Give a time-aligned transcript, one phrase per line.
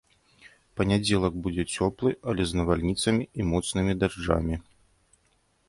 [0.79, 4.55] Панядзелак будзе цёплы, але з навальніцамі і моцнымі дажджамі.